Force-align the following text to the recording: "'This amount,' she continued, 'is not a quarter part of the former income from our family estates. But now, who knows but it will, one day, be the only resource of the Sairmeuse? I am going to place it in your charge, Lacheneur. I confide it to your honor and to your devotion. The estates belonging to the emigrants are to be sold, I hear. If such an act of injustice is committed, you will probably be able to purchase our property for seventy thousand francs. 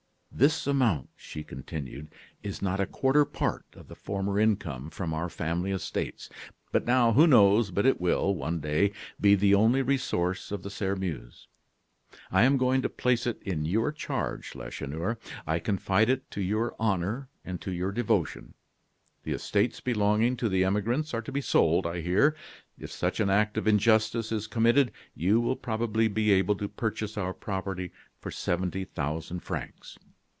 "'This 0.33 0.65
amount,' 0.65 1.09
she 1.15 1.43
continued, 1.43 2.07
'is 2.41 2.63
not 2.63 2.79
a 2.79 2.87
quarter 2.87 3.25
part 3.25 3.63
of 3.75 3.87
the 3.89 3.95
former 3.95 4.39
income 4.39 4.89
from 4.89 5.13
our 5.13 5.29
family 5.29 5.71
estates. 5.71 6.29
But 6.71 6.85
now, 6.85 7.11
who 7.11 7.27
knows 7.27 7.69
but 7.69 7.85
it 7.85 8.01
will, 8.01 8.33
one 8.33 8.59
day, 8.59 8.91
be 9.19 9.35
the 9.35 9.53
only 9.53 9.83
resource 9.83 10.49
of 10.51 10.63
the 10.63 10.71
Sairmeuse? 10.71 11.47
I 12.31 12.41
am 12.41 12.57
going 12.57 12.81
to 12.81 12.89
place 12.89 13.27
it 13.27 13.39
in 13.43 13.65
your 13.65 13.91
charge, 13.91 14.55
Lacheneur. 14.55 15.19
I 15.45 15.59
confide 15.59 16.09
it 16.09 16.31
to 16.31 16.41
your 16.41 16.75
honor 16.79 17.27
and 17.45 17.61
to 17.61 17.71
your 17.71 17.91
devotion. 17.91 18.55
The 19.23 19.33
estates 19.33 19.79
belonging 19.81 20.37
to 20.37 20.49
the 20.49 20.63
emigrants 20.63 21.13
are 21.13 21.21
to 21.21 21.31
be 21.31 21.41
sold, 21.41 21.85
I 21.85 21.99
hear. 22.01 22.35
If 22.79 22.91
such 22.91 23.19
an 23.19 23.29
act 23.29 23.57
of 23.57 23.67
injustice 23.67 24.31
is 24.31 24.47
committed, 24.47 24.91
you 25.13 25.39
will 25.39 25.57
probably 25.57 26.07
be 26.07 26.31
able 26.31 26.55
to 26.55 26.67
purchase 26.69 27.15
our 27.15 27.33
property 27.33 27.91
for 28.17 28.31
seventy 28.31 28.85
thousand 28.85 29.41
francs. 29.41 29.99